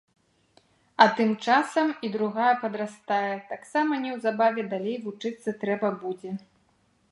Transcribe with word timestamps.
А 1.03 1.05
тым 1.19 1.29
часам 1.47 1.87
і 2.07 2.11
другая 2.15 2.47
падрастае, 2.63 3.33
таксама 3.51 4.01
неўзабаве 4.07 4.61
далей 4.75 4.97
вучыцца 5.07 5.49
трэба 5.65 5.95
будзе. 6.03 6.31